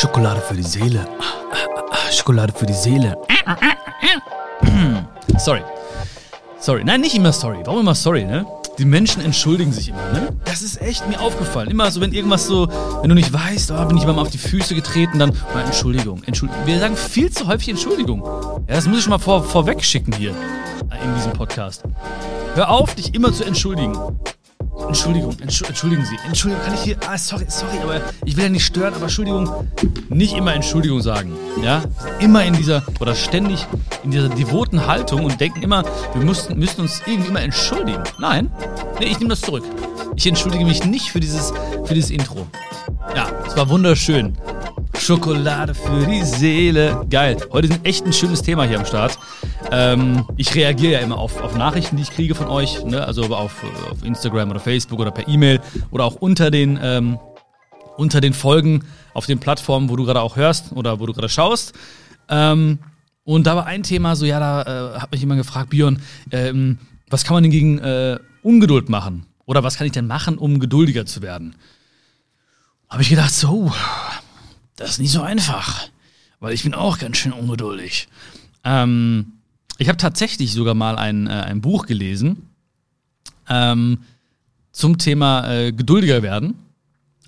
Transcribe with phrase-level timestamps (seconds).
[0.00, 1.06] Schokolade für die Seele.
[2.10, 3.18] Schokolade für die Seele.
[5.36, 5.60] Sorry.
[6.58, 6.84] Sorry.
[6.84, 7.58] Nein, nicht immer sorry.
[7.66, 8.46] Warum immer sorry, ne?
[8.78, 10.30] Die Menschen entschuldigen sich immer, ne?
[10.46, 11.70] Das ist echt mir aufgefallen.
[11.70, 12.66] Immer so, wenn irgendwas so,
[13.02, 16.22] wenn du nicht weißt, oh, bin ich mal auf die Füße getreten, dann, oh, Entschuldigung,
[16.24, 16.66] Entschuldigung.
[16.66, 18.22] Wir sagen viel zu häufig Entschuldigung.
[18.68, 21.82] Ja, das muss ich schon mal vor, vorweg schicken hier in diesem Podcast.
[22.54, 23.98] Hör auf, dich immer zu entschuldigen.
[24.90, 26.16] Entschuldigung, Entschu entschuldigen Sie.
[26.26, 26.96] Entschuldigung, kann ich hier.
[27.06, 29.48] Ah, sorry, sorry, aber ich will ja nicht stören, aber Entschuldigung.
[30.08, 31.30] Nicht immer Entschuldigung sagen.
[31.62, 31.84] Ja?
[32.18, 33.64] Immer in dieser, oder ständig
[34.02, 38.02] in dieser devoten Haltung und denken immer, wir müssten, müssten uns irgendwie immer entschuldigen.
[38.18, 38.50] Nein,
[38.98, 39.62] nee, ich nehme das zurück.
[40.16, 41.52] Ich entschuldige mich nicht für dieses,
[41.84, 42.48] für dieses Intro.
[43.14, 44.36] Ja, es war wunderschön.
[44.98, 47.06] Schokolade für die Seele.
[47.08, 47.36] Geil.
[47.52, 49.16] Heute ist echt ein schönes Thema hier am Start.
[49.70, 53.04] Ähm, ich reagiere ja immer auf, auf, Nachrichten, die ich kriege von euch, ne?
[53.06, 55.60] also auf, auf, Instagram oder Facebook oder per E-Mail
[55.90, 57.18] oder auch unter den, ähm,
[57.96, 58.84] unter den Folgen
[59.14, 61.74] auf den Plattformen, wo du gerade auch hörst oder wo du gerade schaust.
[62.28, 62.78] Ähm,
[63.24, 66.78] und da war ein Thema, so ja, da äh, hat mich jemand gefragt, Björn, ähm,
[67.08, 69.26] was kann man denn gegen äh, Ungeduld machen?
[69.44, 71.56] Oder was kann ich denn machen, um geduldiger zu werden?
[72.88, 73.72] Habe ich gedacht, so,
[74.76, 75.88] das ist nicht so einfach,
[76.38, 78.08] weil ich bin auch ganz schön ungeduldig.
[78.64, 79.39] Ähm,
[79.80, 82.50] ich habe tatsächlich sogar mal ein, äh, ein Buch gelesen
[83.48, 83.98] ähm,
[84.72, 86.54] zum Thema äh, geduldiger werden,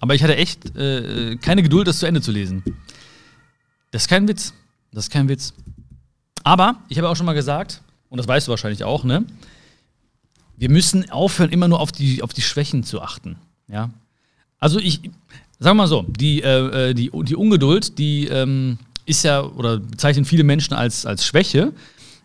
[0.01, 2.63] aber ich hatte echt äh, keine Geduld, das zu Ende zu lesen.
[3.91, 4.53] Das ist kein Witz.
[4.93, 5.55] Das ist kein Witz.
[6.45, 7.81] Aber ich habe auch schon mal gesagt,
[8.11, 9.25] und das weißt du wahrscheinlich auch, ne?
[10.57, 13.37] Wir müssen aufhören, immer nur auf die, auf die Schwächen zu achten.
[13.69, 13.91] Ja.
[14.59, 15.01] Also ich,
[15.59, 20.27] wir mal so, die, äh, äh, die, die Ungeduld, die ähm, ist ja, oder bezeichnen
[20.27, 21.73] viele Menschen als, als Schwäche.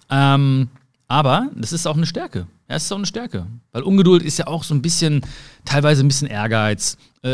[0.09, 0.69] Ähm,
[1.07, 2.47] aber das ist auch eine Stärke.
[2.69, 3.47] Ja, es ist auch eine Stärke.
[3.71, 5.21] Weil Ungeduld ist ja auch so ein bisschen,
[5.63, 7.29] teilweise ein bisschen Ehrgeiz, äh,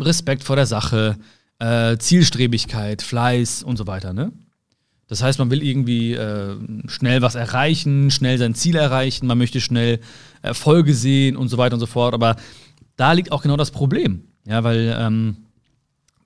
[0.00, 1.16] Respekt vor der Sache,
[1.60, 4.32] äh, Zielstrebigkeit, Fleiß und so weiter, ne?
[5.06, 9.60] Das heißt, man will irgendwie äh, schnell was erreichen, schnell sein Ziel erreichen, man möchte
[9.60, 9.98] schnell
[10.40, 12.14] Erfolge sehen und so weiter und so fort.
[12.14, 12.36] Aber
[12.94, 14.22] da liegt auch genau das Problem.
[14.46, 15.36] Ja, weil ähm,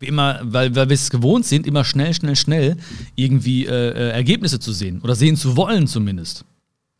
[0.04, 2.76] immer, weil, weil wir es gewohnt sind, immer schnell, schnell, schnell
[3.14, 6.44] irgendwie äh, äh, Ergebnisse zu sehen oder sehen zu wollen zumindest.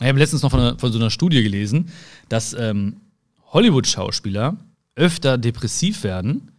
[0.00, 1.90] Ich habe letztens noch von, von so einer Studie gelesen,
[2.28, 2.96] dass ähm,
[3.52, 4.56] Hollywood-Schauspieler
[4.96, 6.50] öfter depressiv werden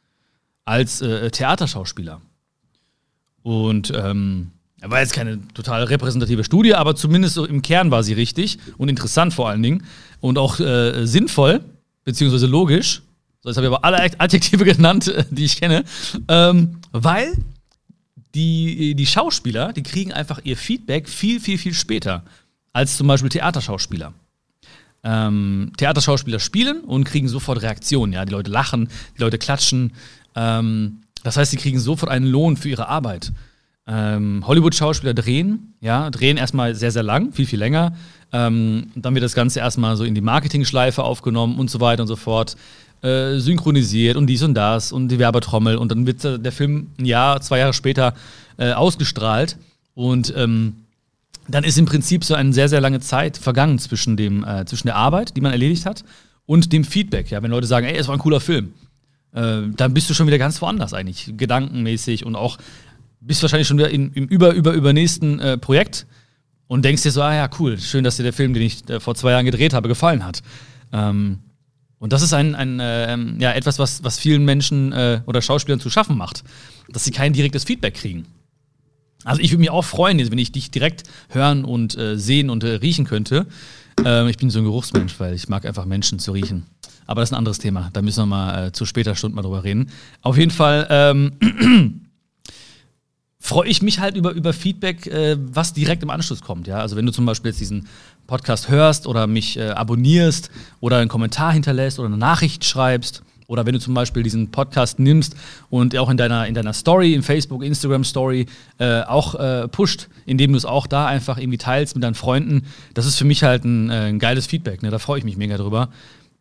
[0.63, 2.21] als äh, Theaterschauspieler.
[3.43, 4.51] Und ähm,
[4.81, 9.33] war jetzt keine total repräsentative Studie, aber zumindest im Kern war sie richtig und interessant
[9.33, 9.83] vor allen Dingen
[10.21, 11.61] und auch äh, sinnvoll,
[12.03, 13.01] beziehungsweise logisch,
[13.45, 15.83] so, jetzt habe ich aber alle Adjektive genannt, äh, die ich kenne.
[16.27, 17.37] Ähm, weil
[18.33, 22.23] die, die Schauspieler, die kriegen einfach ihr Feedback viel, viel, viel später
[22.73, 24.13] als zum Beispiel Theaterschauspieler.
[25.03, 28.13] Ähm, Theaterschauspieler spielen und kriegen sofort Reaktionen.
[28.13, 28.25] Ja?
[28.25, 29.93] Die Leute lachen, die Leute klatschen.
[30.35, 33.31] Ähm, das heißt, sie kriegen sofort einen Lohn für ihre Arbeit.
[33.87, 37.95] Ähm, Hollywood-Schauspieler drehen, ja, drehen erstmal sehr, sehr lang, viel, viel länger.
[38.31, 42.07] Ähm, dann wird das Ganze erstmal so in die Marketing-Schleife aufgenommen und so weiter und
[42.07, 42.57] so fort
[43.01, 47.05] äh, synchronisiert und dies und das und die Werbetrommel und dann wird der Film ein
[47.05, 48.13] Jahr, zwei Jahre später
[48.57, 49.57] äh, ausgestrahlt
[49.93, 50.73] und ähm,
[51.47, 54.87] dann ist im Prinzip so eine sehr, sehr lange Zeit vergangen zwischen, dem, äh, zwischen
[54.87, 56.03] der Arbeit, die man erledigt hat,
[56.45, 57.29] und dem Feedback.
[57.31, 58.73] Ja, wenn Leute sagen, ey, es war ein cooler Film,
[59.33, 62.57] äh, dann bist du schon wieder ganz woanders eigentlich, gedankenmäßig und auch
[63.19, 66.05] bist wahrscheinlich schon wieder in, im über, über, übernächsten äh, Projekt
[66.67, 68.99] und denkst dir so, ah ja, cool, schön, dass dir der Film, den ich äh,
[68.99, 70.41] vor zwei Jahren gedreht habe, gefallen hat.
[70.91, 71.39] Ähm,
[71.99, 75.79] und das ist ein, ein äh, ja, etwas, was, was vielen Menschen äh, oder Schauspielern
[75.79, 76.43] zu schaffen macht,
[76.89, 78.25] dass sie kein direktes Feedback kriegen.
[79.23, 82.63] Also ich würde mich auch freuen, wenn ich dich direkt hören und äh, sehen und
[82.63, 83.47] äh, riechen könnte.
[84.03, 86.67] Ähm, ich bin so ein Geruchsmensch, weil ich mag einfach Menschen zu riechen.
[87.07, 87.89] Aber das ist ein anderes Thema.
[87.93, 89.89] Da müssen wir mal äh, zu später Stunde mal drüber reden.
[90.21, 91.31] Auf jeden Fall ähm,
[93.45, 96.67] freue ich mich halt über, über Feedback, äh, was direkt im Anschluss kommt.
[96.67, 96.79] Ja?
[96.79, 97.87] Also wenn du zum Beispiel jetzt diesen
[98.25, 103.67] Podcast hörst oder mich äh, abonnierst oder einen Kommentar hinterlässt oder eine Nachricht schreibst oder
[103.67, 105.35] wenn du zum Beispiel diesen Podcast nimmst
[105.69, 108.47] und auch in deiner, in deiner Story, in Facebook, Instagram Story
[108.79, 112.63] äh, auch äh, pusht, indem du es auch da einfach irgendwie teilst mit deinen Freunden,
[112.95, 114.81] das ist für mich halt ein, äh, ein geiles Feedback.
[114.81, 114.89] Ne?
[114.89, 115.89] Da freue ich mich mega drüber.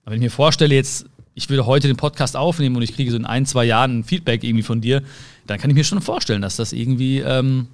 [0.05, 1.05] Aber wenn ich mir vorstelle, jetzt,
[1.35, 4.05] ich würde heute den Podcast aufnehmen und ich kriege so in ein, zwei Jahren ein
[4.05, 5.03] Feedback irgendwie von dir,
[5.47, 7.69] dann kann ich mir schon vorstellen, dass das irgendwie ähm,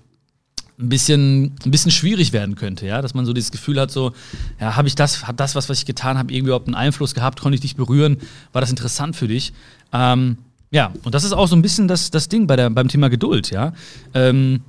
[0.79, 4.13] ein bisschen, ein bisschen schwierig werden könnte, ja, dass man so dieses Gefühl hat, so,
[4.59, 7.15] ja, habe ich das, hat das, was, was ich getan habe, irgendwie überhaupt einen Einfluss
[7.15, 8.17] gehabt, konnte ich dich berühren,
[8.53, 9.53] war das interessant für dich?
[9.93, 10.39] Ähm,
[10.71, 13.09] ja, und das ist auch so ein bisschen das, das Ding bei der, beim Thema
[13.09, 13.73] Geduld, ja.
[14.15, 14.63] Ähm,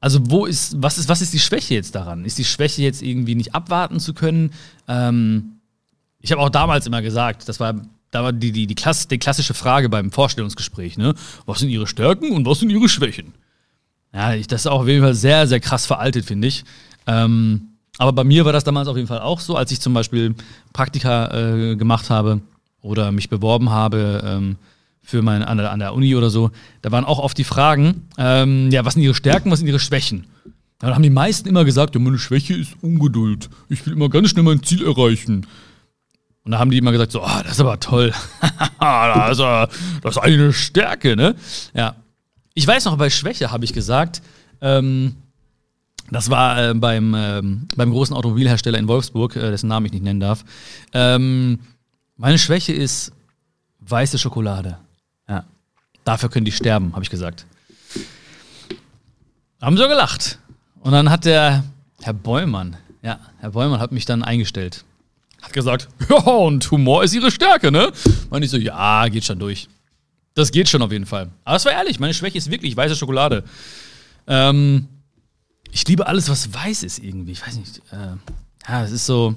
[0.00, 2.24] also, wo ist, was ist, was ist die Schwäche jetzt daran?
[2.24, 4.52] Ist die Schwäche jetzt irgendwie nicht abwarten zu können?
[4.88, 5.60] Ähm,
[6.20, 7.74] ich habe auch damals immer gesagt, das war
[8.12, 11.14] da war die, die, die, Klasse, die klassische Frage beim Vorstellungsgespräch, ne?
[11.46, 13.32] Was sind ihre Stärken und was sind ihre Schwächen?
[14.14, 16.64] Ja, ich, das ist auch auf jeden Fall sehr, sehr krass veraltet, finde ich.
[17.06, 19.94] Ähm, aber bei mir war das damals auf jeden Fall auch so, als ich zum
[19.94, 20.34] Beispiel
[20.74, 22.42] Praktika äh, gemacht habe
[22.82, 24.56] oder mich beworben habe ähm,
[25.02, 26.50] für mein, an, an der Uni oder so.
[26.82, 29.80] Da waren auch oft die Fragen, ähm, ja, was sind ihre Stärken, was sind ihre
[29.80, 30.26] Schwächen?
[30.78, 33.48] Da haben die meisten immer gesagt, ja, meine Schwäche ist Ungeduld.
[33.70, 35.46] Ich will immer ganz schnell mein Ziel erreichen.
[36.44, 38.12] Und da haben die immer gesagt, so, oh, das ist aber toll.
[38.80, 39.40] das, ist,
[40.02, 41.36] das ist eine Stärke, ne?
[41.74, 41.96] Ja.
[42.54, 44.22] Ich weiß noch, bei Schwäche habe ich gesagt,
[44.60, 45.16] ähm,
[46.10, 50.04] das war äh, beim, ähm, beim großen Automobilhersteller in Wolfsburg, äh, dessen Namen ich nicht
[50.04, 50.44] nennen darf.
[50.92, 51.60] Ähm,
[52.16, 53.12] meine Schwäche ist
[53.80, 54.78] weiße Schokolade.
[55.28, 55.44] Ja.
[56.04, 57.46] Dafür können die sterben, habe ich gesagt.
[59.60, 60.38] Haben sie gelacht.
[60.80, 61.64] Und dann hat der
[62.02, 64.84] Herr Bäumann, ja, Herr Bäumann hat mich dann eingestellt.
[65.42, 67.92] Hat gesagt, ja, und Humor ist ihre Stärke, ne?
[68.30, 69.68] Und ich so, ja, geht schon durch.
[70.34, 71.30] Das geht schon auf jeden Fall.
[71.44, 73.44] Aber es war ehrlich, meine Schwäche ist wirklich weiße Schokolade.
[74.26, 74.88] Ähm,
[75.70, 77.32] ich liebe alles, was weiß ist irgendwie.
[77.32, 77.82] Ich weiß nicht.
[77.90, 78.16] Äh,
[78.68, 79.34] ja, es ist so.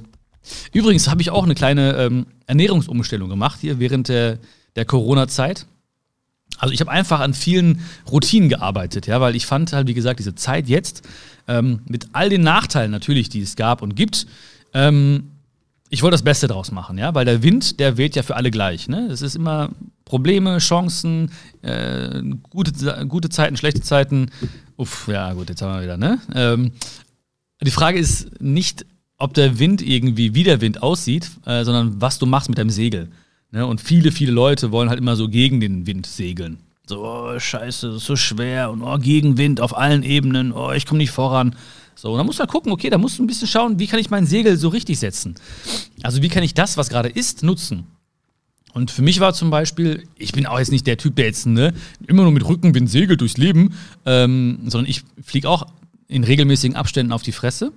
[0.71, 4.37] Übrigens habe ich auch eine kleine ähm, Ernährungsumstellung gemacht hier während der,
[4.75, 5.65] der Corona-Zeit.
[6.57, 10.19] Also ich habe einfach an vielen Routinen gearbeitet, ja, weil ich fand halt, wie gesagt,
[10.19, 11.01] diese Zeit jetzt
[11.47, 14.27] ähm, mit all den Nachteilen natürlich, die es gab und gibt,
[14.73, 15.31] ähm,
[15.89, 18.51] ich wollte das Beste draus machen, ja, weil der Wind, der weht ja für alle
[18.51, 18.87] gleich.
[18.87, 19.07] Ne?
[19.11, 19.69] Es ist immer
[20.03, 24.31] Probleme, Chancen, äh, gute, gute Zeiten, schlechte Zeiten.
[24.77, 26.19] Uff, ja, gut, jetzt haben wir wieder, ne?
[26.33, 26.71] Ähm,
[27.61, 28.85] die Frage ist nicht,
[29.17, 32.69] ob der Wind irgendwie wie der Wind aussieht, äh, sondern was du machst mit deinem
[32.69, 33.09] Segel.
[33.51, 33.65] Ne?
[33.65, 36.57] Und viele, viele Leute wollen halt immer so gegen den Wind segeln.
[36.87, 40.85] So, oh, scheiße, das ist so schwer und oh, Gegenwind auf allen Ebenen, oh, ich
[40.85, 41.55] komme nicht voran.
[41.95, 43.99] So, und dann du halt gucken, okay, da musst du ein bisschen schauen, wie kann
[43.99, 45.35] ich mein Segel so richtig setzen?
[46.03, 47.87] Also, wie kann ich das, was gerade ist, nutzen?
[48.73, 51.45] Und für mich war zum Beispiel, ich bin auch jetzt nicht der Typ, der jetzt
[51.45, 51.73] ne,
[52.07, 53.73] immer nur mit Rückenwind segelt durchs Leben,
[54.05, 55.67] ähm, sondern ich fliege auch
[56.09, 57.71] in regelmäßigen Abständen auf die Fresse.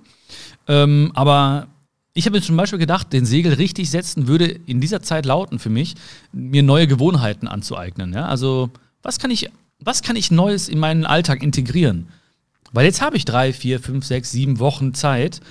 [0.67, 1.67] Ähm, aber
[2.13, 5.57] ich habe mir zum Beispiel gedacht, den Segel richtig setzen würde in dieser Zeit lauten
[5.57, 5.95] für mich,
[6.33, 8.11] mir neue Gewohnheiten anzueignen.
[8.11, 8.25] Ja?
[8.25, 8.69] Also,
[9.01, 9.49] was kann, ich,
[9.79, 12.09] was kann ich Neues in meinen Alltag integrieren?
[12.71, 15.41] Weil jetzt habe ich drei, vier, fünf, sechs, sieben Wochen Zeit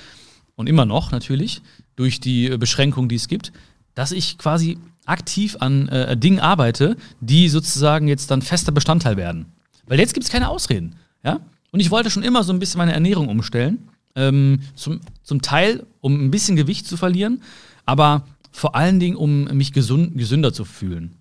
[0.56, 1.62] und immer noch natürlich
[1.96, 3.52] durch die Beschränkungen, die es gibt,
[3.94, 9.46] dass ich quasi aktiv an äh, Dingen arbeite, die sozusagen jetzt dann fester Bestandteil werden.
[9.86, 10.96] Weil jetzt gibt es keine Ausreden.
[11.24, 11.40] Ja?
[11.70, 13.88] Und ich wollte schon immer so ein bisschen meine Ernährung umstellen.
[14.14, 17.42] Ähm, zum, zum Teil, um ein bisschen Gewicht zu verlieren,
[17.86, 21.16] aber vor allen Dingen, um mich gesund, gesünder zu fühlen.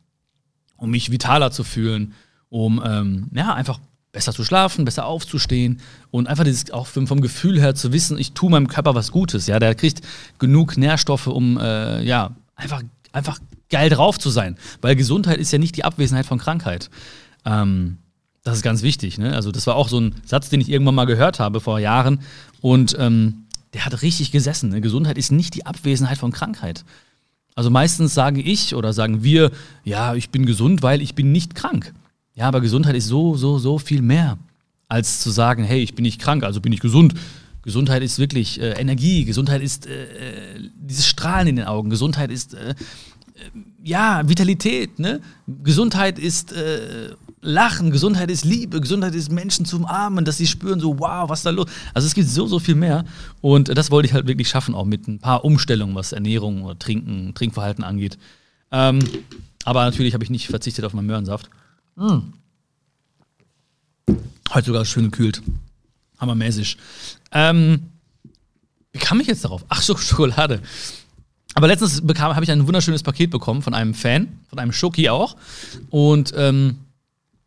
[0.77, 2.13] Um mich vitaler zu fühlen,
[2.49, 3.79] um ähm, ja, einfach
[4.17, 5.79] besser zu schlafen, besser aufzustehen
[6.09, 9.45] und einfach dieses auch vom Gefühl her zu wissen, ich tue meinem Körper was Gutes.
[9.45, 10.01] Ja, der kriegt
[10.39, 12.81] genug Nährstoffe, um äh, ja einfach
[13.11, 13.37] einfach
[13.69, 16.89] geil drauf zu sein, weil Gesundheit ist ja nicht die Abwesenheit von Krankheit.
[17.45, 17.99] Ähm,
[18.43, 19.19] das ist ganz wichtig.
[19.19, 19.35] Ne?
[19.35, 22.21] Also das war auch so ein Satz, den ich irgendwann mal gehört habe vor Jahren
[22.59, 24.69] und ähm, der hat richtig gesessen.
[24.69, 24.81] Ne?
[24.81, 26.85] Gesundheit ist nicht die Abwesenheit von Krankheit.
[27.53, 29.51] Also meistens sage ich oder sagen wir,
[29.83, 31.93] ja, ich bin gesund, weil ich bin nicht krank.
[32.37, 34.37] Ja, aber Gesundheit ist so, so, so viel mehr,
[34.87, 37.15] als zu sagen, hey, ich bin nicht krank, also bin ich gesund.
[37.63, 42.31] Gesundheit ist wirklich äh, Energie, Gesundheit ist äh, äh dieses Strahlen in den Augen, Gesundheit
[42.31, 42.75] ist äh, äh,
[43.83, 45.19] ja Vitalität, ne?
[45.63, 47.09] Gesundheit ist äh,
[47.41, 51.41] Lachen, Gesundheit ist Liebe, Gesundheit ist Menschen zu umarmen, dass sie spüren so, wow, was
[51.41, 51.65] da los?
[51.95, 53.03] Also es gibt so, so viel mehr
[53.41, 56.77] und das wollte ich halt wirklich schaffen, auch mit ein paar Umstellungen, was Ernährung oder
[56.77, 58.19] Trinken, Trinkverhalten angeht.
[58.71, 58.99] Ähm,
[59.65, 61.49] aber natürlich habe ich nicht verzichtet auf meinen Möhrensaft.
[61.97, 62.33] Mm.
[64.53, 65.41] Heute sogar schön gekühlt.
[66.19, 66.77] Hammermäßig.
[67.31, 67.89] Ähm,
[68.91, 69.65] wie kam ich jetzt darauf?
[69.67, 70.61] Ach so, Schokolade.
[71.53, 75.35] Aber letztens habe ich ein wunderschönes Paket bekommen von einem Fan, von einem Schoki auch.
[75.89, 76.77] Und ähm,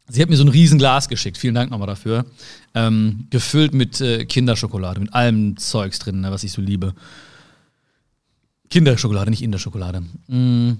[0.08, 1.38] sie hat mir so ein Riesenglas geschickt.
[1.38, 2.26] Vielen Dank nochmal dafür.
[2.74, 6.94] Ähm, gefüllt mit äh, Kinderschokolade, mit allem Zeugs drin, ne, was ich so liebe.
[8.68, 10.02] Kinderschokolade, nicht Inderschokolade.
[10.26, 10.72] Mm.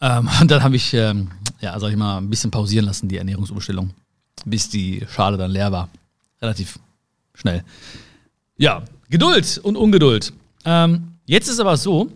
[0.00, 3.18] Ähm, und dann habe ich, ähm, ja, sag ich mal, ein bisschen pausieren lassen, die
[3.18, 3.90] Ernährungsumstellung,
[4.44, 5.88] bis die Schale dann leer war.
[6.40, 6.78] Relativ
[7.34, 7.64] schnell.
[8.56, 10.32] Ja, Geduld und Ungeduld.
[10.64, 12.10] Ähm, jetzt ist aber so,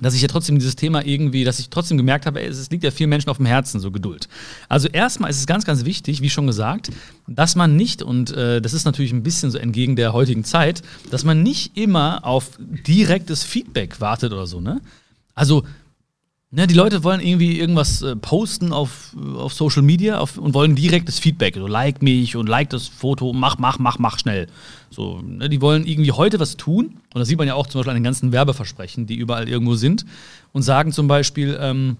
[0.00, 2.84] dass ich ja trotzdem dieses Thema irgendwie, dass ich trotzdem gemerkt habe, ey, es liegt
[2.84, 4.28] ja vielen Menschen auf dem Herzen, so Geduld.
[4.68, 6.90] Also erstmal ist es ganz, ganz wichtig, wie schon gesagt,
[7.26, 10.82] dass man nicht, und äh, das ist natürlich ein bisschen so entgegen der heutigen Zeit,
[11.10, 14.80] dass man nicht immer auf direktes Feedback wartet oder so, ne?
[15.34, 15.64] Also
[16.56, 20.74] Ne, die Leute wollen irgendwie irgendwas äh, posten auf, auf Social Media auf, und wollen
[20.74, 21.54] direktes Feedback.
[21.54, 24.46] So, like mich und like das Foto, mach, mach, mach, mach schnell.
[24.88, 26.96] So, ne, die wollen irgendwie heute was tun.
[27.12, 29.74] Und das sieht man ja auch zum Beispiel an den ganzen Werbeversprechen, die überall irgendwo
[29.74, 30.06] sind.
[30.54, 31.98] Und sagen zum Beispiel, ähm,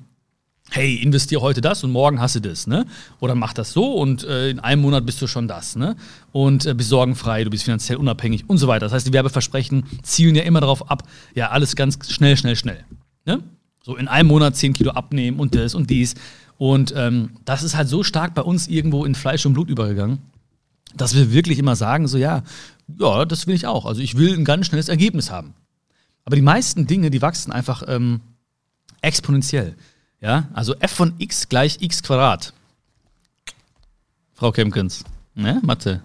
[0.70, 2.86] hey, investier heute das und morgen hast du das, ne?
[3.20, 5.96] Oder mach das so und äh, in einem Monat bist du schon das, ne?
[6.32, 8.86] Und äh, bist sorgenfrei, du bist finanziell unabhängig und so weiter.
[8.86, 11.02] Das heißt, die Werbeversprechen zielen ja immer darauf ab,
[11.34, 12.86] ja, alles ganz schnell, schnell, schnell.
[13.26, 13.42] Ne?
[13.86, 16.16] So in einem Monat 10 Kilo abnehmen und das und dies.
[16.58, 20.18] Und ähm, das ist halt so stark bei uns irgendwo in Fleisch und Blut übergegangen,
[20.96, 22.42] dass wir wirklich immer sagen, so ja,
[22.98, 23.86] ja, das will ich auch.
[23.86, 25.54] Also ich will ein ganz schnelles Ergebnis haben.
[26.24, 28.22] Aber die meisten Dinge, die wachsen einfach ähm,
[29.02, 29.76] exponentiell.
[30.20, 32.54] Ja, also f von x gleich x Quadrat.
[34.34, 35.04] Frau Kemkens,
[35.36, 36.02] ne, Mathe.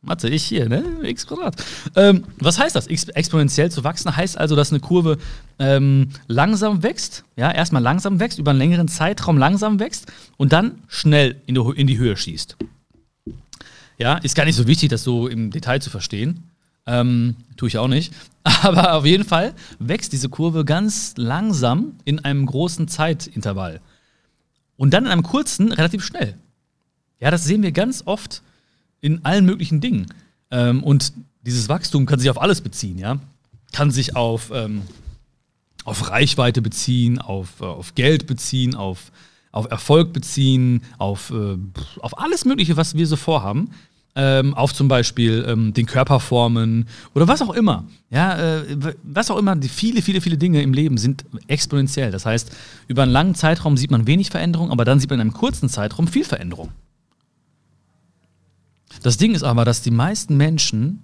[0.00, 0.84] Mathe, ich hier, ne?
[1.02, 1.56] X Quadrat.
[1.96, 2.86] Ähm, was heißt das?
[2.86, 5.18] Exponentiell zu wachsen heißt also, dass eine Kurve
[5.58, 10.82] ähm, langsam wächst, ja, erstmal langsam wächst, über einen längeren Zeitraum langsam wächst und dann
[10.86, 12.56] schnell in die, in die Höhe schießt.
[13.98, 16.44] Ja, ist gar nicht so wichtig, das so im Detail zu verstehen.
[16.86, 18.14] Ähm, tue ich auch nicht.
[18.44, 23.80] Aber auf jeden Fall wächst diese Kurve ganz langsam in einem großen Zeitintervall.
[24.76, 26.38] Und dann in einem kurzen relativ schnell.
[27.18, 28.42] Ja, das sehen wir ganz oft
[29.00, 30.06] in allen möglichen Dingen.
[30.50, 31.12] Ähm, und
[31.44, 33.18] dieses Wachstum kann sich auf alles beziehen, ja.
[33.72, 34.82] Kann sich auf, ähm,
[35.84, 39.12] auf Reichweite beziehen, auf, äh, auf Geld beziehen, auf,
[39.52, 41.56] auf Erfolg beziehen, auf, äh,
[42.00, 43.70] auf alles Mögliche, was wir so vorhaben.
[44.14, 47.84] Ähm, auf zum Beispiel ähm, den Körperformen oder was auch immer.
[48.10, 52.10] Ja, äh, was auch immer, die viele, viele, viele Dinge im Leben sind exponentiell.
[52.10, 52.50] Das heißt,
[52.88, 55.68] über einen langen Zeitraum sieht man wenig Veränderung, aber dann sieht man in einem kurzen
[55.68, 56.70] Zeitraum viel Veränderung.
[59.02, 61.02] Das Ding ist aber, dass die meisten Menschen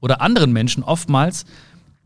[0.00, 1.44] oder anderen Menschen oftmals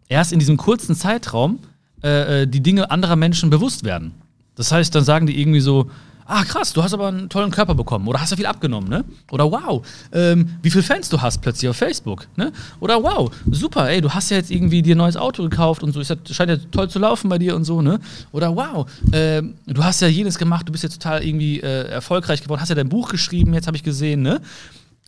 [0.09, 1.61] erst in diesem kurzen Zeitraum
[2.03, 4.13] äh, äh, die Dinge anderer Menschen bewusst werden.
[4.57, 5.91] Das heißt, dann sagen die irgendwie so,
[6.27, 9.05] ah krass, du hast aber einen tollen Körper bekommen oder hast du viel abgenommen, ne?
[9.31, 12.53] Oder wow, ähm, wie viele Fans du hast plötzlich auf Facebook, ne?
[12.81, 15.93] Oder wow, super, ey, du hast ja jetzt irgendwie dir ein neues Auto gekauft und
[15.93, 18.01] so, es scheint ja toll zu laufen bei dir und so, ne?
[18.33, 22.43] Oder wow, ähm, du hast ja jenes gemacht, du bist ja total irgendwie äh, erfolgreich
[22.43, 24.41] geworden, hast ja dein Buch geschrieben, jetzt habe ich gesehen, ne?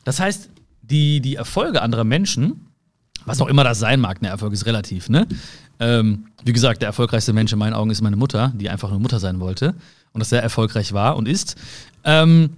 [0.06, 0.50] Das heißt,
[0.82, 2.68] die, die Erfolge anderer Menschen,
[3.24, 5.26] was auch immer das sein mag, ne, Erfolg ist relativ, ne?
[5.80, 9.00] Ähm, wie gesagt, der erfolgreichste Mensch in meinen Augen ist meine Mutter, die einfach eine
[9.00, 9.74] Mutter sein wollte
[10.12, 11.56] und das sehr erfolgreich war und ist.
[12.04, 12.50] Ähm,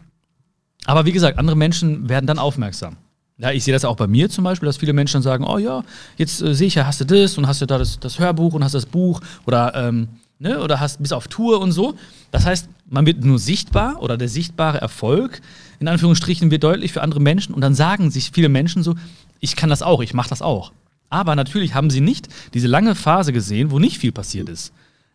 [0.85, 2.97] aber wie gesagt, andere Menschen werden dann aufmerksam.
[3.39, 5.83] Ja, ich sehe das auch bei mir zum Beispiel, dass viele Menschen sagen, oh ja,
[6.19, 8.53] jetzt äh, sehe ich ja, hast du das und hast du da das, das Hörbuch
[8.53, 11.95] und hast das Buch oder, ähm, ne, oder hast bis auf Tour und so.
[12.31, 15.41] Das heißt, man wird nur sichtbar oder der sichtbare Erfolg
[15.81, 18.95] in Anführungsstrichen wird deutlich für andere Menschen und dann sagen sich viele Menschen so,
[19.41, 20.73] ich kann das auch, ich mache das auch.
[21.11, 24.73] Aber natürlich haben sie nicht diese lange Phase gesehen, wo nicht viel passiert ist.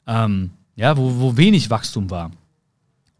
[0.07, 2.31] Ähm, ja, wo, wo wenig Wachstum war.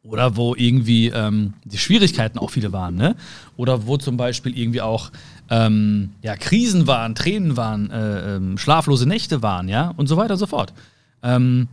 [0.04, 3.16] Oder wo irgendwie ähm, die Schwierigkeiten auch viele waren, ne?
[3.56, 5.12] Oder wo zum Beispiel irgendwie auch
[5.50, 10.34] ähm, ja, Krisen waren, Tränen waren, äh, ähm, schlaflose Nächte waren, ja, und so weiter
[10.34, 10.74] und so fort.
[11.22, 11.70] Ähm,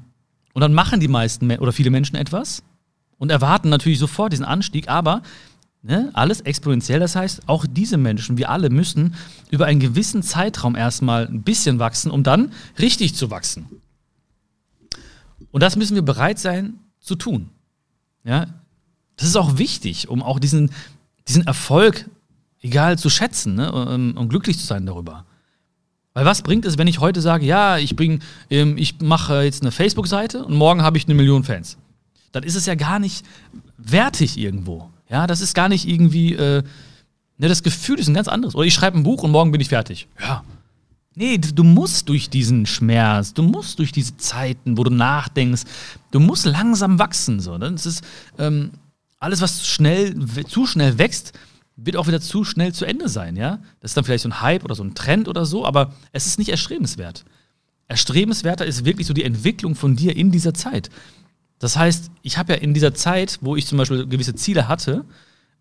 [0.53, 2.63] und dann machen die meisten oder viele Menschen etwas
[3.19, 5.23] und erwarten natürlich sofort diesen Anstieg, aber
[5.83, 6.11] Ne?
[6.13, 9.15] Alles exponentiell, das heißt, auch diese Menschen, wir alle müssen
[9.51, 13.67] über einen gewissen Zeitraum erstmal ein bisschen wachsen, um dann richtig zu wachsen.
[15.51, 17.49] Und das müssen wir bereit sein zu tun.
[18.25, 18.47] Ja?
[19.17, 20.71] Das ist auch wichtig, um auch diesen,
[21.29, 22.09] diesen Erfolg,
[22.61, 23.73] egal, zu schätzen ne?
[23.73, 25.25] um, um glücklich zu sein darüber.
[26.13, 27.97] Weil was bringt es, wenn ich heute sage, ja, ich,
[28.51, 31.79] ähm, ich mache jetzt eine Facebook-Seite und morgen habe ich eine Million Fans?
[32.33, 33.25] Dann ist es ja gar nicht
[33.79, 34.91] wertig irgendwo.
[35.11, 36.63] Ja, das ist gar nicht irgendwie, äh,
[37.39, 38.55] ne, das Gefühl ist ein ganz anderes.
[38.55, 40.07] Oder ich schreibe ein Buch und morgen bin ich fertig.
[40.21, 40.45] Ja.
[41.17, 45.63] Nee, du musst durch diesen Schmerz, du musst durch diese Zeiten, wo du nachdenkst,
[46.13, 47.41] du musst langsam wachsen.
[47.41, 47.73] So, ne?
[47.73, 48.05] Das ist
[48.39, 48.71] ähm,
[49.19, 50.15] alles, was schnell,
[50.47, 51.33] zu schnell wächst,
[51.77, 53.59] wird auch wieder zu schnell zu Ende sein, ja.
[53.81, 56.27] Das ist dann vielleicht so ein Hype oder so ein Trend oder so, aber es
[56.27, 57.25] ist nicht erstrebenswert.
[57.89, 60.91] Erstrebenswerter ist wirklich so die Entwicklung von dir in dieser Zeit.
[61.61, 65.05] Das heißt, ich habe ja in dieser Zeit, wo ich zum Beispiel gewisse Ziele hatte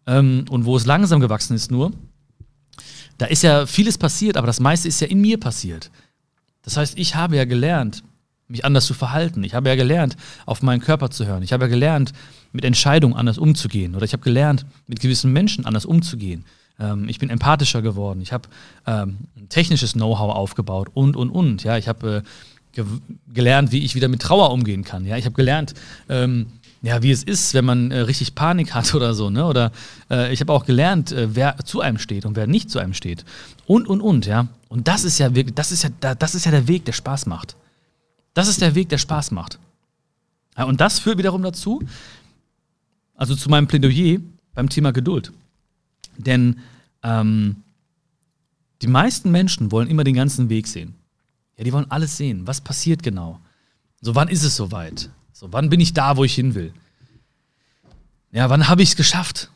[0.07, 1.91] ähm, und wo es langsam gewachsen ist nur,
[3.19, 5.91] da ist ja vieles passiert, aber das meiste ist ja in mir passiert.
[6.63, 8.03] Das heißt, ich habe ja gelernt,
[8.47, 9.43] mich anders zu verhalten.
[9.43, 10.15] Ich habe ja gelernt,
[10.45, 11.43] auf meinen Körper zu hören.
[11.43, 12.13] Ich habe ja gelernt,
[12.51, 13.95] mit Entscheidungen anders umzugehen.
[13.95, 16.45] Oder ich habe gelernt, mit gewissen Menschen anders umzugehen.
[16.79, 18.21] Ähm, ich bin empathischer geworden.
[18.21, 18.49] Ich habe
[18.87, 19.17] ähm,
[19.49, 21.63] technisches Know-how aufgebaut und, und, und.
[21.63, 22.29] Ja, ich habe äh,
[22.73, 22.85] ge
[23.33, 25.05] gelernt, wie ich wieder mit Trauer umgehen kann.
[25.05, 25.73] Ja, ich habe gelernt,
[26.07, 26.47] ähm,
[26.81, 29.45] ja, wie es ist, wenn man äh, richtig Panik hat oder so, ne?
[29.45, 29.71] Oder
[30.09, 32.93] äh, ich habe auch gelernt, äh, wer zu einem steht und wer nicht zu einem
[32.93, 33.25] steht.
[33.65, 34.47] Und und und, ja.
[34.69, 37.25] Und das ist ja wirklich, das ist ja, das ist ja der Weg, der Spaß
[37.25, 37.55] macht.
[38.33, 39.59] Das ist der Weg, der Spaß macht.
[40.57, 41.81] Ja, und das führt wiederum dazu,
[43.15, 44.19] also zu meinem Plädoyer
[44.53, 45.31] beim Thema Geduld.
[46.17, 46.59] Denn
[47.03, 47.57] ähm,
[48.81, 50.95] die meisten Menschen wollen immer den ganzen Weg sehen.
[51.59, 52.47] Ja, die wollen alles sehen.
[52.47, 53.41] Was passiert genau?
[53.99, 55.09] So, wann ist es soweit?
[55.33, 56.73] So, wann bin ich da, wo ich hin will?
[58.31, 59.51] Ja, wann habe ich es geschafft?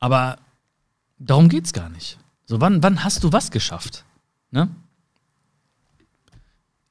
[0.00, 0.38] Aber
[1.18, 2.16] darum geht es gar nicht.
[2.46, 4.06] So, wann, wann hast du was geschafft?
[4.50, 4.74] Ne?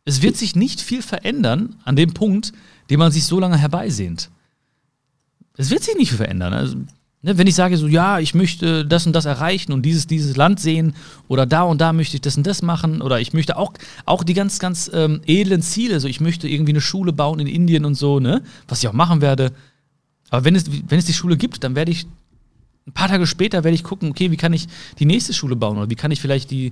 [0.05, 2.53] Es wird sich nicht viel verändern an dem Punkt,
[2.91, 4.29] den man sich so lange herbeisehnt.
[5.55, 6.53] Es wird sich nicht viel verändern.
[6.53, 6.77] Also,
[7.21, 10.35] ne, wenn ich sage so, ja, ich möchte das und das erreichen und dieses, dieses
[10.35, 10.93] Land sehen
[11.27, 13.73] oder da und da möchte ich das und das machen oder ich möchte auch,
[14.05, 17.47] auch die ganz, ganz ähm, edlen Ziele, so ich möchte irgendwie eine Schule bauen in
[17.47, 19.51] Indien und so, ne, was ich auch machen werde.
[20.29, 22.05] Aber wenn es, wenn es die Schule gibt, dann werde ich
[22.85, 24.67] ein paar Tage später werde ich gucken, okay, wie kann ich
[24.99, 26.71] die nächste Schule bauen oder wie kann ich vielleicht die,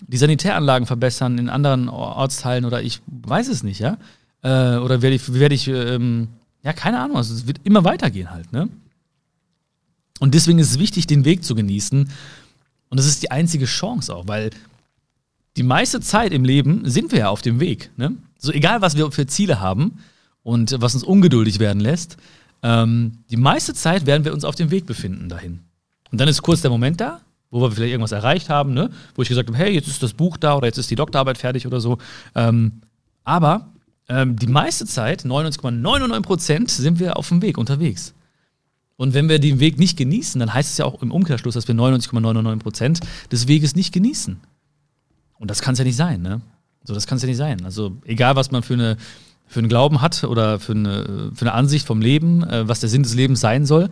[0.00, 3.96] die Sanitäranlagen verbessern in anderen Ortsteilen oder ich weiß es nicht, ja.
[4.42, 6.28] Äh, oder werde ich, werde ich ähm,
[6.62, 8.68] ja, keine Ahnung, also es wird immer weitergehen halt, ne?
[10.20, 12.10] Und deswegen ist es wichtig, den Weg zu genießen.
[12.88, 14.50] Und das ist die einzige Chance auch, weil
[15.56, 17.90] die meiste Zeit im Leben sind wir ja auf dem Weg.
[17.96, 18.16] Ne?
[18.38, 19.98] So egal, was wir für Ziele haben
[20.42, 22.16] und was uns ungeduldig werden lässt,
[22.62, 25.60] ähm, die meiste Zeit werden wir uns auf dem Weg befinden dahin.
[26.10, 27.20] Und dann ist kurz der Moment da,
[27.50, 28.90] wo wir vielleicht irgendwas erreicht haben, ne?
[29.14, 31.38] wo ich gesagt habe, hey, jetzt ist das Buch da oder jetzt ist die Doktorarbeit
[31.38, 31.98] fertig oder so.
[32.34, 32.80] Ähm,
[33.24, 33.68] aber
[34.08, 38.14] ähm, die meiste Zeit, 99,99 Prozent, sind wir auf dem Weg unterwegs.
[38.96, 41.68] Und wenn wir den Weg nicht genießen, dann heißt es ja auch im Umkehrschluss, dass
[41.68, 43.00] wir 99,99 Prozent
[43.30, 44.38] des Weges nicht genießen.
[45.38, 46.40] Und das kann es ja nicht sein, ne?
[46.84, 47.64] So, das kann es ja nicht sein.
[47.64, 48.96] Also, egal, was man für, eine,
[49.46, 52.88] für einen Glauben hat oder für eine, für eine Ansicht vom Leben, äh, was der
[52.88, 53.90] Sinn des Lebens sein soll,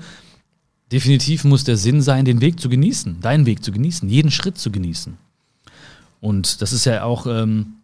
[0.93, 4.59] definitiv muss der Sinn sein, den Weg zu genießen, deinen Weg zu genießen, jeden Schritt
[4.59, 5.19] zu genießen.
[6.21, 7.75] Und das ist ja auch ähm,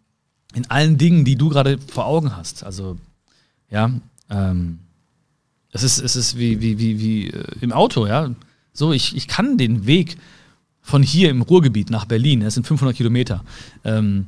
[0.53, 2.63] in allen Dingen, die du gerade vor Augen hast.
[2.63, 2.97] Also,
[3.69, 3.91] ja,
[4.29, 4.79] ähm,
[5.71, 8.29] es ist, es ist wie, wie, wie, wie äh, im Auto, ja.
[8.73, 10.17] So, ich, ich kann den Weg
[10.81, 13.43] von hier im Ruhrgebiet nach Berlin, das sind 500 Kilometer,
[13.83, 14.27] ähm,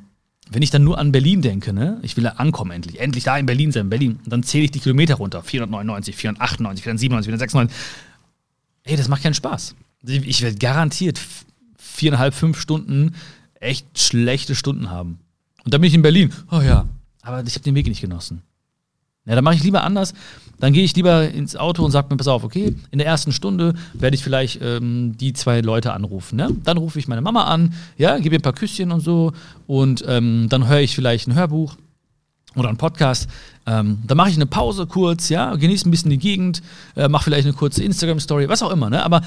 [0.52, 3.38] wenn ich dann nur an Berlin denke, ne, ich will da ankommen endlich, endlich da
[3.38, 7.78] in Berlin sein, Berlin, dann zähle ich die Kilometer runter, 499, 498, 497, 496.
[8.84, 9.76] Ey, das macht keinen Spaß.
[10.06, 11.20] Ich werde garantiert
[11.78, 13.16] viereinhalb, fünf Stunden
[13.62, 15.20] echt schlechte Stunden haben.
[15.64, 16.34] Und dann bin ich in Berlin.
[16.52, 16.88] Oh ja,
[17.22, 18.42] aber ich habe den Weg nicht genossen.
[19.26, 20.14] Ja, dann mache ich lieber anders.
[20.60, 23.32] Dann gehe ich lieber ins Auto und sage mir, pass auf, okay, in der ersten
[23.32, 26.36] Stunde werde ich vielleicht ähm, die zwei Leute anrufen.
[26.36, 26.50] Ne?
[26.64, 29.32] Dann rufe ich meine Mama an, ja, gebe ihr ein paar Küsschen und so.
[29.66, 31.76] Und ähm, dann höre ich vielleicht ein Hörbuch
[32.56, 33.30] oder einen Podcast.
[33.66, 36.62] Ähm, dann mache ich eine Pause kurz, ja, genieße ein bisschen die Gegend,
[36.96, 39.04] äh, mache vielleicht eine kurze Instagram-Story, was auch immer, ne?
[39.04, 39.22] Aber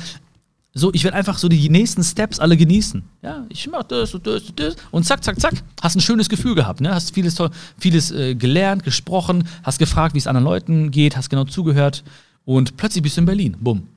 [0.79, 3.03] so, ich werde einfach so die nächsten Steps alle genießen.
[3.23, 6.29] Ja, ich mache das und das und das und zack, zack, zack, hast ein schönes
[6.29, 6.95] Gefühl gehabt, ne?
[6.95, 11.31] Hast vieles toll, vieles äh, gelernt, gesprochen, hast gefragt, wie es anderen Leuten geht, hast
[11.31, 12.05] genau zugehört
[12.45, 13.57] und plötzlich bist du in Berlin.
[13.59, 13.89] Bumm.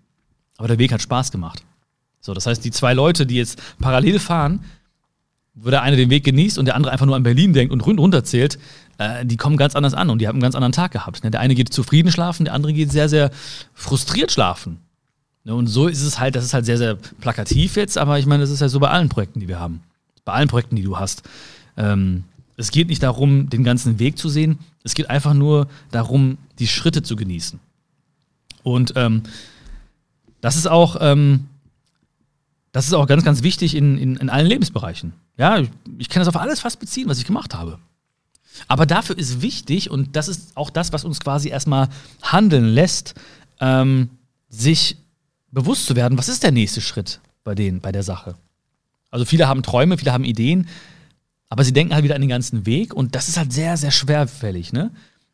[0.57, 1.63] Aber der Weg hat Spaß gemacht.
[2.21, 4.61] So, das heißt, die zwei Leute, die jetzt parallel fahren,
[5.55, 7.81] wo der eine den Weg genießt und der andere einfach nur an Berlin denkt und
[7.81, 8.57] runterzählt,
[8.99, 11.25] äh, die kommen ganz anders an und die haben einen ganz anderen Tag gehabt.
[11.25, 11.31] Ne?
[11.31, 13.31] Der eine geht zufrieden schlafen, der andere geht sehr, sehr
[13.73, 14.79] frustriert schlafen.
[15.43, 18.25] Ne, und so ist es halt, das ist halt sehr, sehr plakativ jetzt, aber ich
[18.25, 19.81] meine, das ist ja so bei allen Projekten, die wir haben.
[20.25, 21.23] Bei allen Projekten, die du hast.
[21.77, 22.25] Ähm,
[22.57, 26.67] es geht nicht darum, den ganzen Weg zu sehen, es geht einfach nur darum, die
[26.67, 27.59] Schritte zu genießen.
[28.63, 29.23] Und ähm,
[30.41, 31.47] das ist auch, ähm,
[32.71, 35.13] das ist auch ganz, ganz wichtig in, in, in allen Lebensbereichen.
[35.37, 37.79] Ja, ich, ich kann das auf alles fast beziehen, was ich gemacht habe.
[38.67, 41.87] Aber dafür ist wichtig, und das ist auch das, was uns quasi erstmal
[42.21, 43.15] handeln lässt,
[43.61, 44.09] ähm,
[44.49, 44.97] sich
[45.51, 48.35] bewusst zu werden, was ist der nächste Schritt bei denen, bei der Sache.
[49.11, 50.67] Also viele haben Träume, viele haben Ideen,
[51.49, 53.91] aber sie denken halt wieder an den ganzen Weg und das ist halt sehr, sehr
[53.91, 54.91] schwerfällig, ne?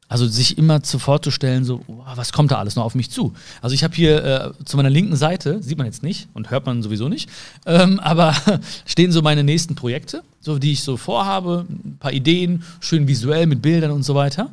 [0.07, 3.33] Also sich immer zu vorzustellen, so, oh, was kommt da alles noch auf mich zu?
[3.59, 6.67] Also ich habe hier äh, zu meiner linken Seite, sieht man jetzt nicht und hört
[6.67, 7.27] man sowieso nicht,
[7.65, 8.35] ähm, aber
[8.85, 13.47] stehen so meine nächsten Projekte, so die ich so vorhabe, ein paar Ideen, schön visuell
[13.47, 14.51] mit Bildern und so weiter.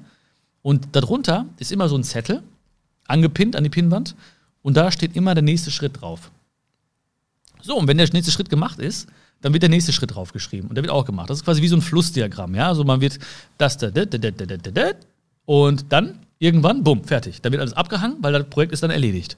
[0.63, 2.43] Und darunter ist immer so ein Zettel,
[3.07, 4.15] angepinnt an die Pinnwand
[4.63, 6.31] und da steht immer der nächste Schritt drauf.
[7.61, 9.09] So, und wenn der nächste Schritt gemacht ist,
[9.41, 10.69] dann wird der nächste Schritt draufgeschrieben.
[10.69, 11.31] Und der wird auch gemacht.
[11.31, 12.55] Das ist quasi wie so ein Flussdiagramm.
[12.55, 12.69] Ja?
[12.69, 13.19] Also man wird
[13.59, 14.91] das da, da, da, da, da, da, da,
[15.45, 17.41] und dann irgendwann, bumm, fertig.
[17.43, 19.37] Da wird alles abgehangen, weil das Projekt ist dann erledigt.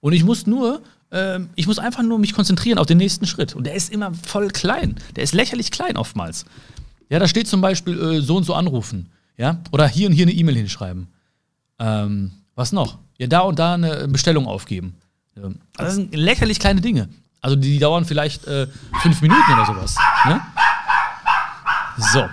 [0.00, 3.54] Und ich muss nur, äh, ich muss einfach nur mich konzentrieren auf den nächsten Schritt.
[3.54, 4.96] Und der ist immer voll klein.
[5.16, 6.44] Der ist lächerlich klein oftmals.
[7.08, 9.10] Ja, da steht zum Beispiel äh, so und so anrufen.
[9.36, 11.08] Ja, oder hier und hier eine E-Mail hinschreiben.
[11.78, 12.98] Ähm, was noch?
[13.20, 14.96] Ja, da und da eine Bestellung aufgeben.
[15.76, 17.10] Das sind lächerlich kleine Dinge.
[17.42, 18.66] Also die, die dauern vielleicht äh,
[19.02, 19.94] fünf Minuten oder sowas.
[20.24, 20.40] Ne?
[22.14, 22.28] So.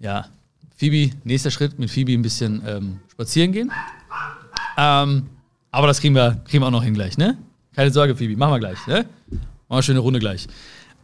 [0.00, 0.26] Ja.
[0.76, 3.72] Phoebe, nächster Schritt, mit Phoebe ein bisschen ähm, spazieren gehen.
[4.76, 5.26] Ähm,
[5.70, 7.38] aber das kriegen wir, kriegen wir auch noch hin gleich, ne?
[7.74, 9.06] Keine Sorge, Phoebe, machen wir gleich, ne?
[9.30, 10.46] Machen wir eine schöne Runde gleich.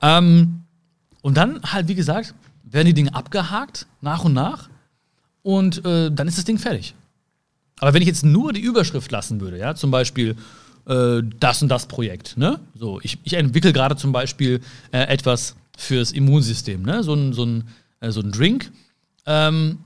[0.02, 0.64] Ähm,
[1.22, 2.34] und dann halt, wie gesagt,
[2.64, 4.68] werden die Dinge abgehakt, nach und nach.
[5.42, 6.94] Und äh, dann ist das Ding fertig.
[7.80, 10.36] Aber wenn ich jetzt nur die Überschrift lassen würde, ja, zum Beispiel
[10.86, 12.60] äh, das und das Projekt, ne?
[12.74, 14.60] So, ich, ich entwickle gerade zum Beispiel
[14.92, 17.02] äh, etwas fürs Immunsystem, ne?
[17.02, 17.64] So ein, so ein,
[18.00, 18.70] äh, so ein Drink.
[19.26, 19.78] Ähm,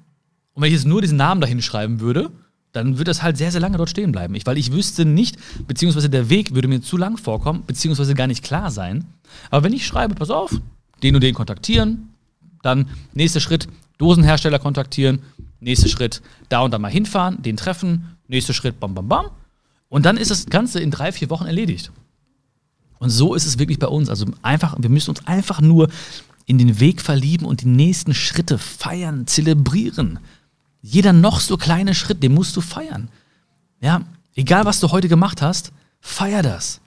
[0.55, 2.31] und wenn ich jetzt nur diesen Namen dahin schreiben würde,
[2.73, 4.35] dann würde das halt sehr, sehr lange dort stehen bleiben.
[4.35, 8.27] Ich, weil ich wüsste nicht, beziehungsweise der Weg würde mir zu lang vorkommen, beziehungsweise gar
[8.27, 9.05] nicht klar sein.
[9.51, 10.61] Aber wenn ich schreibe, pass auf,
[11.03, 12.11] den und den kontaktieren,
[12.63, 15.21] dann nächster Schritt, Dosenhersteller kontaktieren,
[15.61, 19.31] nächster Schritt, da und da mal hinfahren, den treffen, nächster Schritt, bam, bam, bam.
[19.89, 21.91] Und dann ist das Ganze in drei, vier Wochen erledigt.
[22.99, 24.09] Und so ist es wirklich bei uns.
[24.09, 25.89] Also einfach, wir müssen uns einfach nur
[26.47, 30.19] in den Weg verlieben und die nächsten Schritte feiern, zelebrieren.
[30.81, 33.09] Jeder noch so kleine Schritt, den musst du feiern.
[33.81, 34.03] Ja,
[34.35, 36.81] egal was du heute gemacht hast, feier das.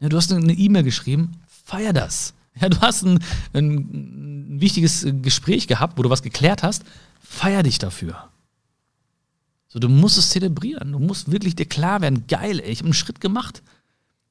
[0.00, 2.34] Ja, du hast eine E-Mail geschrieben, feier das.
[2.60, 3.18] Ja, du hast ein,
[3.52, 6.84] ein, wichtiges Gespräch gehabt, wo du was geklärt hast,
[7.20, 8.28] feier dich dafür.
[9.66, 10.92] So, du musst es zelebrieren.
[10.92, 13.62] Du musst wirklich dir klar werden, geil, ey, ich habe einen Schritt gemacht.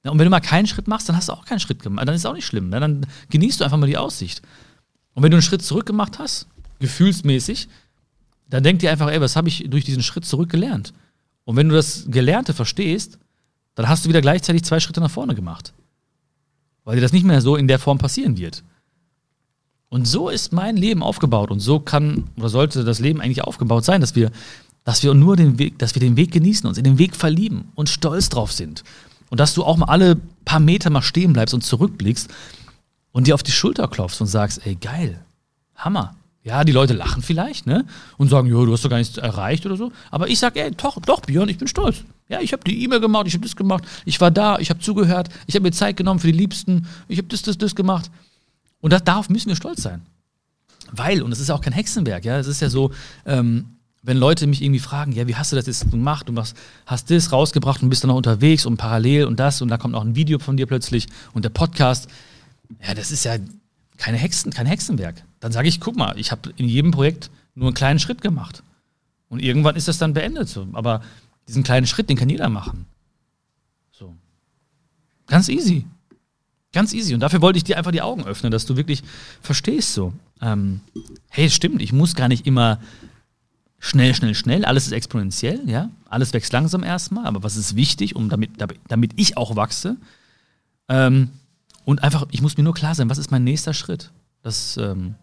[0.06, 2.08] Ja, und wenn du mal keinen Schritt machst, dann hast du auch keinen Schritt gemacht.
[2.08, 2.70] Dann ist es auch nicht schlimm.
[2.70, 2.80] Ne?
[2.80, 4.42] Dann genießt du einfach mal die Aussicht.
[5.14, 6.48] Und wenn du einen Schritt zurück gemacht hast,
[6.80, 7.68] gefühlsmäßig,
[8.50, 10.94] dann denk dir einfach, ey, was habe ich durch diesen Schritt zurück gelernt?
[11.46, 13.20] Und wenn du das Gelernte verstehst,
[13.76, 15.74] dann hast du wieder gleichzeitig zwei Schritte nach vorne gemacht.
[16.84, 18.64] Weil dir das nicht mehr so in der Form passieren wird.
[19.90, 23.86] Und so ist mein Leben aufgebaut und so kann oder sollte das Leben eigentlich aufgebaut
[23.86, 24.32] sein, dass wir,
[24.84, 27.72] dass wir nur den Weg, dass wir den Weg genießen, uns in den Weg verlieben
[27.76, 28.84] und stolz drauf sind.
[29.30, 32.28] Und dass du auch mal alle paar Meter mal stehen bleibst und zurückblickst
[33.12, 35.24] und dir auf die Schulter klopfst und sagst, ey, geil,
[35.76, 36.16] Hammer.
[36.44, 37.86] Ja, die Leute lachen vielleicht, ne?
[38.18, 39.94] Und sagen, jo, du hast doch gar nichts erreicht oder so.
[40.12, 42.04] Aber ich sag, ey, doch, doch, Björn, ich bin stolz.
[42.28, 44.80] Ja, ich habe die E-Mail gemacht, ich habe das gemacht, ich war da, ich habe
[44.82, 48.12] zugehört, ich habe mir Zeit genommen für die Liebsten, ich habe das, das, das gemacht.
[48.82, 50.02] Und das, darauf müssen wir stolz sein.
[50.92, 52.92] Weil, und das ist ja auch kein Hexenwerk, ja, es ist ja so,
[53.26, 53.66] ähm,
[54.02, 56.28] wenn Leute mich irgendwie fragen, ja, wie hast du das jetzt gemacht?
[56.28, 59.70] Du hast, hast das rausgebracht und bist dann noch unterwegs und parallel und das und
[59.70, 62.10] da kommt noch ein Video von dir plötzlich und der Podcast.
[62.86, 63.38] Ja, das ist ja
[63.98, 65.24] keine Hexen, kein Hexenwerk.
[65.44, 68.64] Dann sage ich, guck mal, ich habe in jedem Projekt nur einen kleinen Schritt gemacht.
[69.28, 70.48] Und irgendwann ist das dann beendet.
[70.48, 70.66] So.
[70.72, 71.02] Aber
[71.50, 72.86] diesen kleinen Schritt, den kann jeder machen.
[73.92, 74.16] So.
[75.28, 75.86] Ganz easy.
[76.72, 77.14] Ganz easy.
[77.14, 79.04] Und dafür wollte ich dir einfach die Augen öffnen, dass du wirklich
[79.42, 80.14] verstehst so.
[80.40, 80.80] Ähm,
[81.28, 82.80] hey, stimmt, ich muss gar nicht immer
[83.80, 84.64] schnell, schnell, schnell.
[84.64, 85.90] Alles ist exponentiell, ja.
[86.06, 88.52] Alles wächst langsam erstmal, aber was ist wichtig, um damit,
[88.88, 89.98] damit ich auch wachse?
[90.88, 91.32] Ähm,
[91.84, 94.12] und einfach, ich muss mir nur klar sein, was ist mein nächster Schritt?
[94.42, 95.16] Das ähm,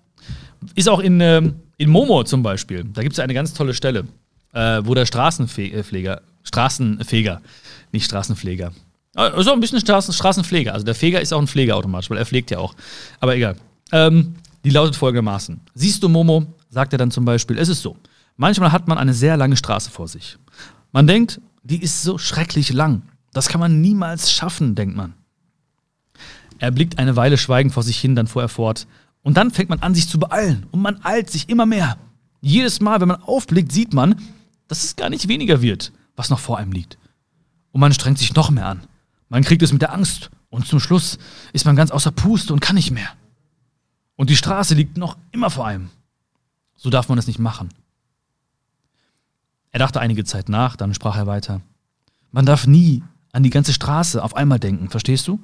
[0.75, 2.85] ist auch in, ähm, in Momo zum Beispiel.
[2.85, 4.07] Da gibt es eine ganz tolle Stelle,
[4.53, 7.41] äh, wo der Straßenpfleger, äh, Straßenfeger,
[7.93, 8.73] nicht Straßenpfleger,
[9.17, 10.73] äh, so ein bisschen Straßen, Straßenpfleger.
[10.73, 12.75] Also der Feger ist auch ein Pfleger automatisch, weil er pflegt ja auch.
[13.19, 13.57] Aber egal.
[13.93, 15.61] Ähm, die lautet folgendermaßen.
[15.75, 17.97] Siehst du, Momo, sagt er dann zum Beispiel, es ist so.
[18.37, 20.37] Manchmal hat man eine sehr lange Straße vor sich.
[20.93, 23.03] Man denkt, die ist so schrecklich lang.
[23.33, 25.15] Das kann man niemals schaffen, denkt man.
[26.59, 28.87] Er blickt eine Weile schweigend vor sich hin, dann fuhr er fort.
[29.23, 30.67] Und dann fängt man an, sich zu beeilen.
[30.71, 31.99] Und man eilt sich immer mehr.
[32.41, 34.21] Jedes Mal, wenn man aufblickt, sieht man,
[34.69, 36.99] dass es gar nicht weniger wird, was noch vor einem liegt.
[37.73, 38.83] Und man strengt sich noch mehr an.
[39.29, 40.31] Man kriegt es mit der Angst.
[40.49, 41.19] Und zum Schluss
[41.53, 43.09] ist man ganz außer Puste und kann nicht mehr.
[44.17, 45.91] Und die Straße liegt noch immer vor einem.
[46.77, 47.69] So darf man es nicht machen.
[49.71, 51.61] Er dachte einige Zeit nach, dann sprach er weiter.
[52.33, 53.03] Man darf nie
[53.33, 55.41] an die ganze Straße auf einmal denken, verstehst du?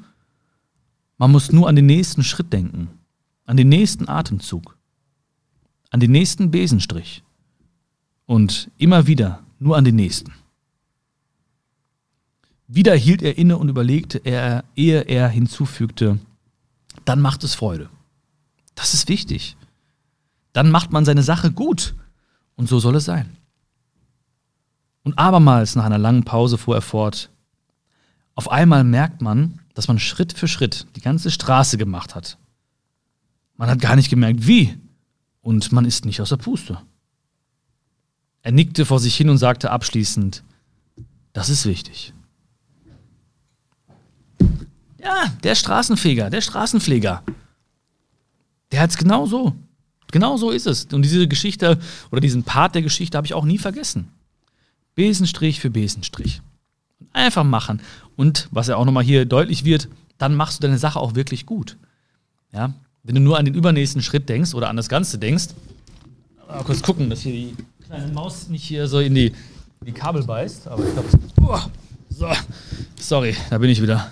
[1.18, 2.88] Man muss nur an den nächsten Schritt denken,
[3.46, 4.76] an den nächsten Atemzug,
[5.90, 7.22] an den nächsten Besenstrich
[8.26, 10.32] und immer wieder nur an den nächsten.
[12.68, 16.18] Wieder hielt er inne und überlegte, er, ehe er hinzufügte,
[17.04, 17.88] dann macht es Freude.
[18.74, 19.56] Das ist wichtig.
[20.52, 21.94] Dann macht man seine Sache gut.
[22.56, 23.36] Und so soll es sein.
[25.04, 27.30] Und abermals nach einer langen Pause fuhr er fort.
[28.34, 32.38] Auf einmal merkt man, dass man Schritt für Schritt die ganze Straße gemacht hat.
[33.56, 34.76] Man hat gar nicht gemerkt, wie.
[35.40, 36.80] Und man ist nicht aus der Puste.
[38.42, 40.42] Er nickte vor sich hin und sagte abschließend,
[41.32, 42.12] das ist wichtig.
[44.98, 47.22] Ja, der Straßenfeger, der Straßenpfleger.
[48.72, 49.54] Der hat es genau so.
[50.12, 50.84] Genau so ist es.
[50.86, 51.78] Und diese Geschichte
[52.10, 54.08] oder diesen Part der Geschichte habe ich auch nie vergessen.
[54.94, 56.42] Besenstrich für Besenstrich.
[57.12, 57.82] Einfach machen.
[58.16, 59.88] Und was ja auch nochmal hier deutlich wird,
[60.18, 61.76] dann machst du deine Sache auch wirklich gut.
[62.52, 62.72] Ja?
[63.06, 65.50] Wenn du nur an den übernächsten Schritt denkst oder an das Ganze denkst
[66.48, 69.92] Mal kurz gucken, dass hier die kleine Maus nicht hier so in die, in die
[69.92, 70.68] Kabel beißt.
[70.68, 71.08] Aber ich glaube,
[71.42, 71.60] oh,
[72.08, 72.28] so,
[72.98, 74.10] sorry, da bin ich wieder.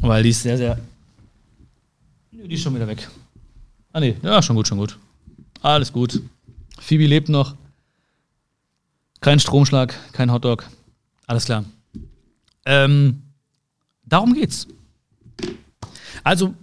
[0.00, 0.78] Weil die ist sehr, sehr.
[2.32, 3.08] Die ist schon wieder weg.
[3.92, 4.98] Ah, nee, ja, schon gut, schon gut.
[5.62, 6.20] Alles gut.
[6.78, 7.54] Phoebe lebt noch.
[9.20, 10.68] Kein Stromschlag, kein Hotdog.
[11.26, 11.64] Alles klar.
[12.66, 13.22] Ähm,
[14.04, 14.66] darum geht's.
[16.22, 16.54] Also,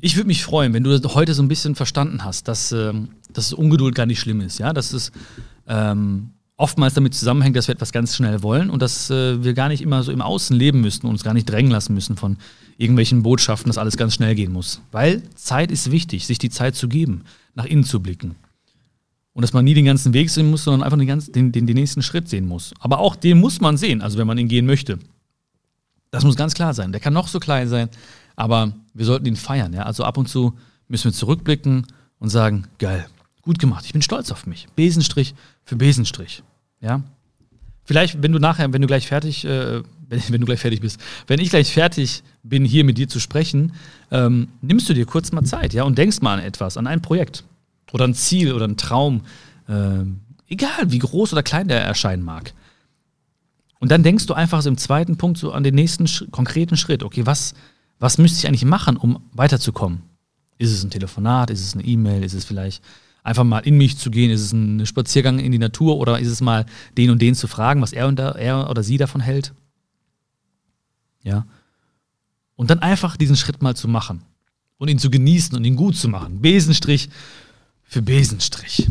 [0.00, 3.52] ich würde mich freuen, wenn du heute so ein bisschen verstanden hast, dass, ähm, dass
[3.52, 5.12] Ungeduld gar nicht schlimm ist, ja, dass es
[5.66, 9.68] ähm, oftmals damit zusammenhängt, dass wir etwas ganz schnell wollen und dass äh, wir gar
[9.68, 12.36] nicht immer so im Außen leben müssen und uns gar nicht drängen lassen müssen von
[12.76, 14.80] irgendwelchen Botschaften, dass alles ganz schnell gehen muss.
[14.90, 17.22] Weil Zeit ist wichtig, sich die Zeit zu geben,
[17.54, 18.34] nach innen zu blicken.
[19.32, 21.66] Und dass man nie den ganzen Weg sehen muss, sondern einfach den, ganzen, den, den,
[21.66, 22.74] den nächsten Schritt sehen muss.
[22.80, 24.98] Aber auch den muss man sehen, also wenn man ihn gehen möchte.
[26.10, 26.90] Das muss ganz klar sein.
[26.90, 27.88] Der kann noch so klein sein,
[28.38, 29.72] aber wir sollten ihn feiern.
[29.72, 29.82] Ja?
[29.82, 30.54] Also ab und zu
[30.86, 31.86] müssen wir zurückblicken
[32.20, 33.06] und sagen, geil,
[33.42, 34.68] gut gemacht, ich bin stolz auf mich.
[34.76, 36.44] Besenstrich für Besenstrich.
[36.80, 37.02] Ja?
[37.84, 41.00] Vielleicht, wenn du nachher, wenn du gleich fertig, äh, wenn, wenn, du gleich fertig bist,
[41.26, 43.72] wenn ich gleich fertig bin, hier mit dir zu sprechen,
[44.12, 47.02] ähm, nimmst du dir kurz mal Zeit, ja, und denkst mal an etwas, an ein
[47.02, 47.42] Projekt
[47.92, 49.22] oder ein Ziel oder ein Traum,
[49.66, 50.04] äh,
[50.48, 52.54] egal wie groß oder klein der erscheinen mag.
[53.80, 56.76] Und dann denkst du einfach so im zweiten Punkt so an den nächsten sch konkreten
[56.76, 57.02] Schritt.
[57.02, 57.54] Okay, was,
[57.98, 60.02] was müsste ich eigentlich machen, um weiterzukommen?
[60.58, 61.50] Ist es ein Telefonat?
[61.50, 62.22] Ist es eine E-Mail?
[62.24, 62.82] Ist es vielleicht
[63.22, 64.30] einfach mal in mich zu gehen?
[64.30, 65.96] Ist es ein Spaziergang in die Natur?
[65.98, 68.96] Oder ist es mal den und den zu fragen, was er, und er oder sie
[68.96, 69.52] davon hält?
[71.22, 71.46] Ja.
[72.56, 74.22] Und dann einfach diesen Schritt mal zu machen
[74.78, 76.40] und ihn zu genießen und ihn gut zu machen.
[76.40, 77.08] Besenstrich
[77.82, 78.88] für Besenstrich.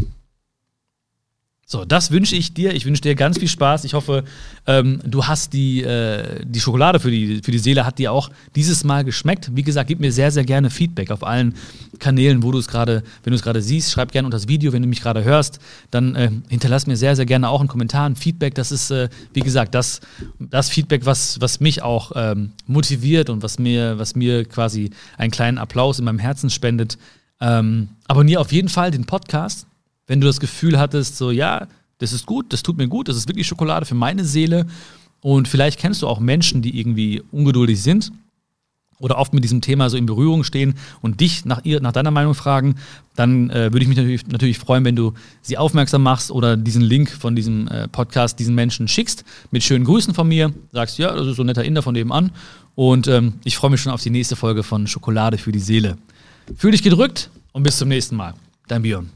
[1.69, 2.73] So, das wünsche ich dir.
[2.73, 3.84] Ich wünsche dir ganz viel Spaß.
[3.84, 4.23] Ich hoffe,
[4.67, 8.30] ähm, du hast die, äh, die Schokolade für die, für die Seele, hat dir auch
[8.56, 9.51] dieses Mal geschmeckt.
[9.53, 11.56] Wie gesagt, gib mir sehr, sehr gerne Feedback auf allen
[11.99, 13.91] Kanälen, wo du es gerade, wenn du es gerade siehst.
[13.91, 15.60] Schreib gerne unter das Video, wenn du mich gerade hörst.
[15.91, 18.56] Dann äh, hinterlass mir sehr, sehr gerne auch einen Kommentar, ein Feedback.
[18.56, 19.99] Das ist, äh, wie gesagt, das,
[20.39, 25.32] das Feedback, was, was mich auch ähm, motiviert und was mir, was mir quasi einen
[25.32, 26.97] kleinen Applaus in meinem Herzen spendet.
[27.41, 29.66] Ähm, abonniere auf jeden Fall den Podcast
[30.07, 31.67] wenn du das Gefühl hattest, so ja,
[31.99, 34.65] das ist gut, das tut mir gut, das ist wirklich Schokolade für meine Seele.
[35.21, 38.11] Und vielleicht kennst du auch Menschen, die irgendwie ungeduldig sind
[38.99, 42.11] oder oft mit diesem Thema so in Berührung stehen und dich nach, ihr, nach deiner
[42.11, 42.75] Meinung fragen,
[43.15, 46.81] dann äh, würde ich mich natürlich, natürlich freuen, wenn du sie aufmerksam machst oder diesen
[46.81, 51.15] Link von diesem äh, Podcast diesen Menschen schickst mit schönen Grüßen von mir, sagst, ja,
[51.15, 52.31] das ist so ein netter Inder von dem an
[52.75, 55.97] und ähm, ich freue mich schon auf die nächste Folge von Schokolade für die Seele.
[56.55, 58.33] Fühl dich gedrückt und bis zum nächsten Mal.
[58.67, 59.09] Dein Björn.